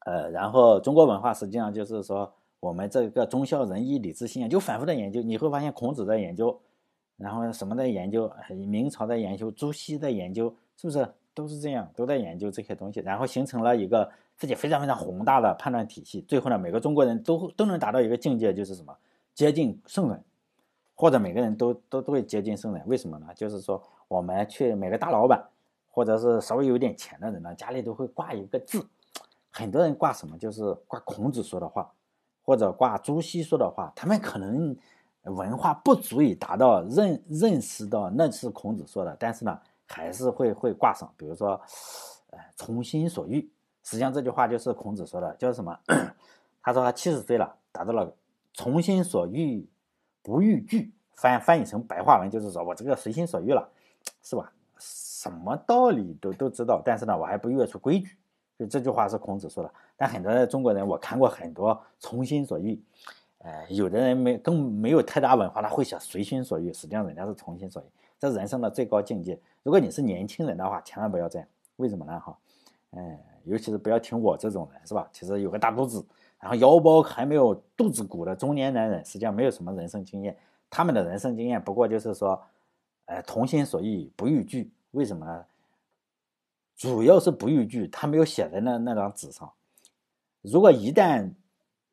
[0.07, 5.23] 呃，然后中国文化实际上就是说，我们这个忠孝仁义礼智信就反复的研究。
[5.23, 6.59] 你会发现孔子在研究，
[7.17, 8.31] 然后什么在研究，
[8.69, 14.11] 明朝在研究，朱熹在研究，是不是都是这样，都在研究这些东西，然后形成了一个。
[14.39, 18.97] 自己非常非常宏大的判断体系，最后呢，每个中国人都都能达到一个境界，就是什么
[19.35, 20.25] 接近圣人，
[21.03, 22.81] 或者每个人都都都会接近圣人。
[22.87, 23.27] 为什么呢？
[23.35, 25.45] 就是说我们去每个大老板，
[25.91, 28.87] 或者是稍微有点钱的人呢，家里都会挂一个字。
[29.51, 30.39] 很多人挂什么？
[30.39, 31.93] 就是挂孔子说的话，
[32.45, 33.93] 或者挂朱熹说的话。
[33.97, 34.77] 他们可能
[35.25, 41.13] 文化不足以达到认认识到那是孔子说的，但是呢，还是会会挂上。
[41.17, 41.61] 比如说，
[42.31, 43.51] 呃，从心所欲。
[43.83, 45.77] 实际上这句话就是孔子说的，叫什么？
[46.63, 48.15] 他说他七十岁了，达到了
[48.55, 49.69] 从心所欲
[50.23, 50.93] 不逾矩。
[51.15, 53.69] 翻翻译成白话文就是说我这个随心所欲了，
[54.23, 54.53] 是吧？
[54.79, 58.17] 什么道理都都知道，但是呢，我还不越出规矩。
[58.59, 59.73] 就这句话是孔子说的。
[59.97, 62.83] 但很多中国人，我看过很多从心所欲，
[63.39, 67.85] 呃，有的人没更没有太大文化，他会写随心所欲，实际上人家是从心所欲，
[68.19, 69.39] 这是人生的最高境界。
[69.63, 71.47] 如果你是年轻人的话，千万不要这样。
[71.77, 72.19] 为什么呢？
[72.19, 72.37] 哈，
[72.93, 73.19] 嗯。
[73.45, 75.09] 尤其是不要听我这种人，是吧？
[75.11, 76.05] 其实有个大肚子，
[76.43, 80.37] 然后腰包还没有肚子鼓的中年男人，实际上没有什么人生经验。
[80.69, 82.43] 他们的人生经验不过就是说，
[83.05, 84.73] 呃，同心所欲不逾矩。
[84.91, 85.45] 为什么呢？
[86.75, 89.53] 主要是不逾矩，他没有写在那那张纸上。
[90.41, 91.31] 如果一旦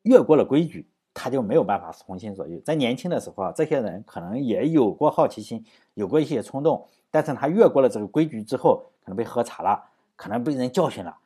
[0.02, 2.58] 越过了规矩，他就没有办法从心所欲。
[2.58, 9.80] 在年轻的时候啊，这些人可能也有过好奇心，有过一些冲动，但是他越过了这个规矩之后，可能被喝茶了，
[10.16, 11.16] 可能被人教训了。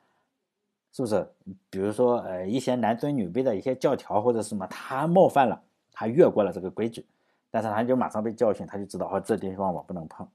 [0.95, 1.27] 是不是？
[1.69, 7.05] 比如说，呃，一些男尊女卑的一些教条或者什么，他冒犯了，他越过了这个规矩，
[7.51, 10.25] 但是他就马上被教训，他就知道哦，这地方我不能碰，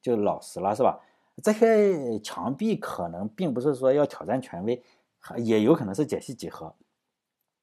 [0.00, 1.00] 就老实了，是吧？
[1.42, 4.80] 这些墙壁可能并不是说要挑战权威，
[5.38, 6.72] 也有可能是解析几何，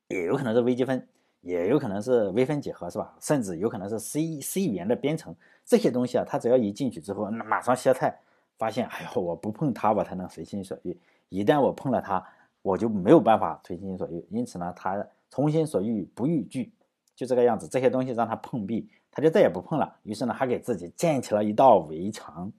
[0.10, 1.08] 也有可能是微积分，
[1.40, 3.16] 也有可能是微分几何，是吧？
[3.22, 8.20] 甚至有可能是 C C 语言的编程，这些东西啊，他只要一进去之后，那马上歇菜，
[8.58, 11.00] 发现，哎呦，我不碰它，我才能随心所欲。
[11.34, 12.24] 一旦我碰了它，
[12.62, 14.24] 我就没有办法随心所欲。
[14.30, 16.72] 因此呢，他从心所欲不逾矩，
[17.16, 17.68] 就这个样子。
[17.68, 19.96] 这些东西让他碰壁，他就再也不碰了。
[20.04, 22.54] 于是呢，他给自己建起了一道围墙，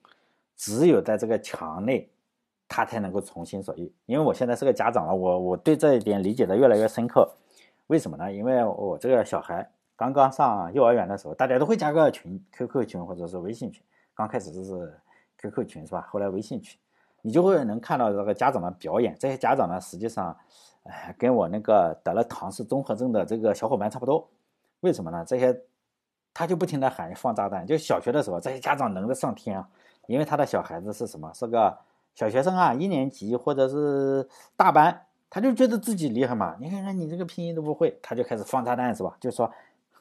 [0.57, 2.11] 只有在这个墙内，
[2.67, 3.93] 他才能够从心所欲。
[4.07, 7.33] 因为我现在是个家长了，我我对这一点理解的越来越深刻。
[7.87, 8.33] 为什么呢？
[8.33, 13.85] 因为我这个小孩刚刚上幼儿园的时候，大家都会加个群，QQ 群或者是微信群。
[14.15, 14.99] 刚开始就是
[15.39, 16.09] QQ 群是吧？
[16.11, 16.77] 后来微信群。
[17.27, 20.37] 你就会能看到这个家长的表演，这些家长呢，实际上，
[20.83, 24.29] 哎，跟我那个得了唐氏综合症的这个小伙伴差不多。
[24.81, 25.25] 为什么呢？
[25.27, 25.59] 这些
[26.35, 27.67] 他就不停的喊放炸弹。
[27.67, 29.67] 就小学的时候，这些家长能的上天啊，
[30.07, 31.33] 因为他的小孩子是什么？
[31.33, 31.79] 是个
[32.15, 36.55] 小学生啊，一年级或者是大班，他就觉得自己厉害嘛。
[36.61, 39.17] 你看看你这个拼音都不会，他就开始放炸弹是吧？
[39.19, 39.51] 就说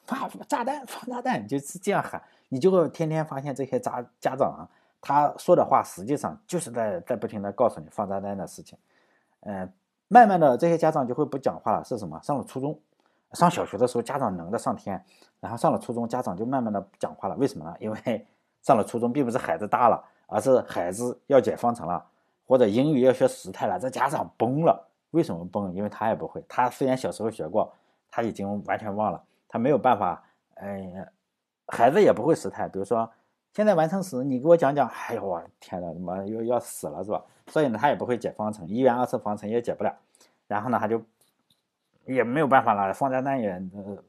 [0.05, 2.21] 放炸弹，放炸弹，就是这样喊。
[2.49, 4.67] 你就会天天发现这些家家长啊。
[5.05, 8.77] 他说的话实际上就是在在不停的告诉你放炸弹的事情，
[9.41, 9.69] 嗯，
[10.07, 11.83] 慢慢的这些家长就会不讲话了。
[11.83, 12.17] 是什么？
[12.23, 12.79] 上了初中，
[13.33, 15.03] 上小学的时候家长能的上天，
[15.41, 17.35] 然后上了初中家长就慢慢的不讲话了。
[17.35, 17.75] 为什么呢？
[17.81, 18.25] 因为
[18.61, 22.01] 上了初中并不是孩子大了，而是孩子要解方程了，
[22.47, 24.87] 或者英语要学时态了，这家长崩了。
[25.11, 25.73] 为什么崩？
[25.75, 26.41] 因为他也不会。
[26.47, 27.69] 他虽然小时候学过，
[28.09, 30.23] 他已经完全忘了，他没有办法。
[30.53, 31.05] 哎，
[31.67, 33.11] 孩子也不会时态，比如说。
[33.53, 34.87] 现在完成时，你给我讲讲。
[34.87, 37.23] 哎呦，我天哪，怎么又要死了是吧？
[37.47, 39.95] 所以呢，他也不会解方程，一元二次方程也解不了。
[40.47, 40.99] 然后呢，他就
[42.05, 43.61] 也没有办法了，放炸弹也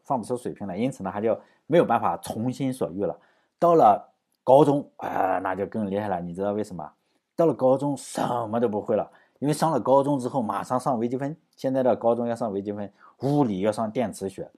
[0.02, 0.76] 放不出水平来。
[0.76, 3.18] 因此呢，他就没有办法从心所欲了。
[3.58, 6.20] 到了高中啊，那就更厉害了。
[6.22, 6.90] 你知道为什么？
[7.36, 11.36] 到了高中什么都不会了，因为上了高中之后马上上微积分。
[11.54, 12.90] 现在的高中要上微积分，
[13.20, 14.50] 物理要上电磁学，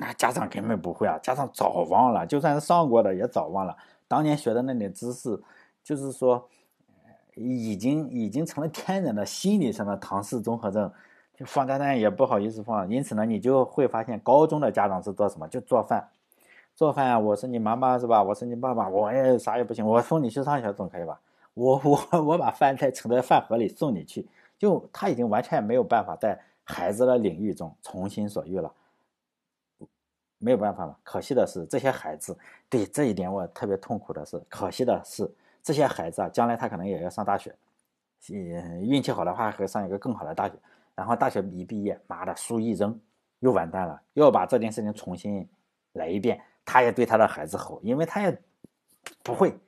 [0.00, 3.76] 那家长根本不会啊，家长早忘了，就算是上过的也早忘了。
[4.08, 5.38] 当年学的那点知识，
[5.84, 6.48] 就是说，
[7.34, 10.90] 已经已经成了天然的心理上的唐氏综合症。
[11.36, 15.48] 就放炸弹也不好意思放，因此呢，你就会发现高中的家长是做什么？
[15.48, 16.08] 就做饭，
[16.74, 17.18] 做饭啊！
[17.18, 18.22] 我是你妈妈是吧？
[18.22, 21.18] 我是你爸爸，我也啥也不行，我送你去上学总可以吧？
[21.54, 24.28] 我我我把饭菜盛在饭盒里送你去，
[24.58, 28.70] 就他已经完全没有办法在孩子的领域中从心所欲了，
[30.40, 30.98] 没有办法了。
[31.04, 32.36] 可惜的是，这些孩子
[32.68, 35.30] 对这一点我特别痛苦的是，可惜的是，
[35.62, 37.54] 这些孩子啊，将来他可能也要上大学，
[38.32, 40.54] 嗯，运气好的话，会上一个更好的大学。
[40.96, 42.98] 然后大学一毕业，妈的书一扔，
[43.38, 45.48] 又完蛋了，又要把这件事情重新
[45.92, 46.40] 来一遍。
[46.64, 48.42] 他也对他的孩子吼，因为他也
[49.22, 49.58] 不会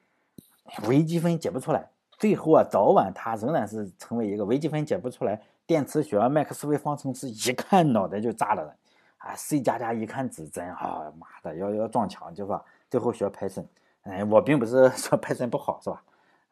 [0.87, 1.89] 微积分解不出来。
[2.19, 8.73] 最后啊，早晚他仍然是成为一个微积分解不出来，电磁学、麦克斯韦方程式一看脑袋就炸的人
[9.23, 9.35] 啊。
[9.37, 12.65] C 加加一看指针，啊妈的要要撞墙，就是吧？
[12.91, 13.65] 最后学 Python，
[14.03, 16.03] 哎，我并不是 说 Python 不好，是吧？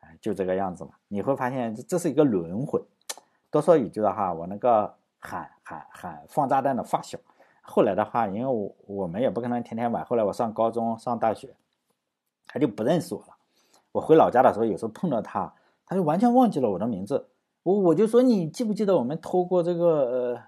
[0.00, 0.90] 哎，就这个样子嘛。
[1.08, 2.82] 你会发现这这是一个轮回。
[3.50, 7.18] 多说一句的话，我那个喊喊喊放炸弹的发小，
[7.62, 10.04] 后来的话，因为我我们也不可能天天玩。
[10.04, 11.54] 后来我上高中上大学，
[12.46, 13.36] 他就不认识我了。
[13.92, 15.52] 我回老家的时候，有时候碰到他，
[15.84, 17.28] 他就完全忘记了我的名字。
[17.64, 20.42] 我我就说你记不记得我们偷过这个呃，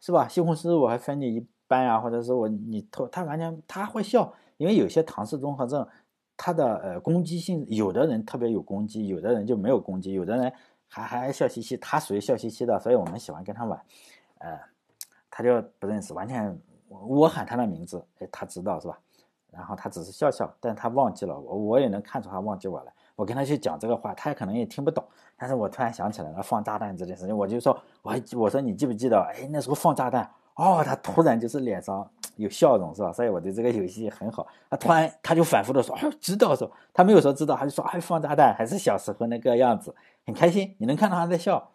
[0.00, 0.26] 是吧？
[0.26, 5.86] 西红柿我还分你一半呀，或者是我你偷，他完全他会笑，因为有些唐氏综合症，
[6.36, 10.52] 他的呃攻击性，有的人特别有攻击，有的人就没有攻击，有的人。
[10.92, 13.80] 还还笑嘻嘻，他属于笑嘻嘻的，所以我们喜欢跟他玩。
[14.38, 14.58] 呃，
[15.30, 16.58] 他就不认识，完全
[16.88, 18.98] 我喊他的名字，哎，他知道是吧？
[19.52, 22.92] 然后他只是笑笑，但他忘记了我，我也能看出他忘记我了。
[23.14, 25.04] 我跟他去讲这个话，他可能也听不懂。
[25.36, 29.16] 但是我突然想起来了，放炸弹这件事情，我就说，我我说你记不记得？
[29.32, 33.12] 哎，那时候放炸弹，哦，他突然就是脸上有笑容，是吧？
[33.12, 34.46] 所以我对这个游戏很好。
[34.68, 39.94] 他突然他就反复的说，哎，知道说，他没有说知道，他就说，哎，放炸弹还是小时候那个样子。
[40.26, 41.70] 很开心，你能看到他在笑，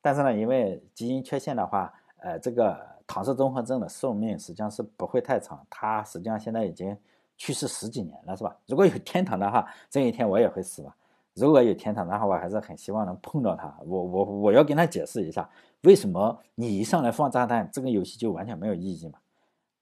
[0.00, 2.76] 但是呢，因为基因缺陷的话，呃，这个
[3.06, 6.96] 唐氏综合症的寿命实际上是不会太长，他实际上现在已经
[7.36, 8.54] 去世十几年了，是吧？
[8.66, 10.94] 如果有天堂的话，这一天我也会死吧？
[11.34, 13.74] 如果有天堂的话，我还是很希望能碰到他。
[13.86, 15.48] 我我我要跟他解释一下，
[15.82, 19.18] 为什么你一上来放炸弹，这个游戏就完全没有意义嘛？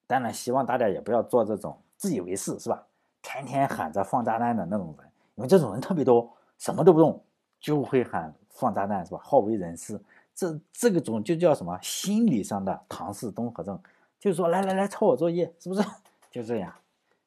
[0.07, 2.87] 当然，希望大家也不要做这种自以为是，是吧？
[3.23, 7.23] 天天喊着放炸弹的那种人，因为这种人特别多，什么都不懂。
[7.61, 9.21] 就会喊放炸弹是吧？
[9.23, 10.01] 好为人师，
[10.35, 11.79] 这这个种就叫什么？
[11.83, 13.79] 心理上的唐氏综合症，
[14.19, 15.83] 就是说来来来抄我作业，是不是？
[16.33, 16.75] 就这样，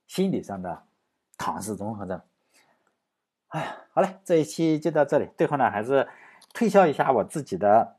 [0.08, 0.82] 心理上的
[1.38, 2.20] 唐氏综合症。
[3.50, 5.30] 哎，好嘞，这一期就到这里。
[5.38, 6.10] 最后呢，还是
[6.52, 7.96] 推销一下我自己的，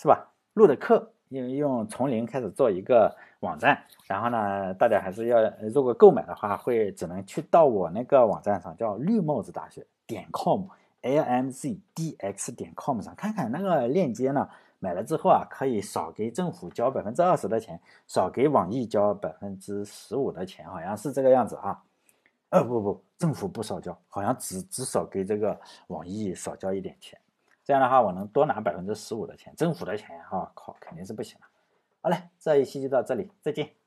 [0.00, 0.30] 是吧？
[0.54, 10.68] 录的课，用用从零开始做一个网站，然后呢，大家还是要如果购买的话，会只能去到我那个网站上，叫绿帽子大学点 com。
[11.02, 21.82] lmzdx 点 com 上看看那个链接呢，买了之后啊，可以少给政府交百分之二十的钱，少给网易交百分之十五的钱，好像是这个样子啊。
[22.50, 27.18] 呃，不不，政府不少交，好像只只少给这个网易少交一点钱。
[27.68, 31.46] 这样的话，我能多拿百分之十五的钱，政府的钱哈，靠，肯定是不行了。
[32.00, 33.77] 好嘞，这一期就到这里，再见。